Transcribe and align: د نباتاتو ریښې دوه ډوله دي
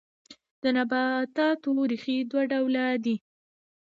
د 0.61 0.63
نباتاتو 0.77 1.69
ریښې 1.91 2.17
دوه 2.29 2.43
ډوله 2.51 2.85
دي 3.03 3.15